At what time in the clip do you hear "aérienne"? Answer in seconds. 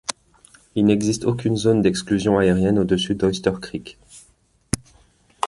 2.39-2.79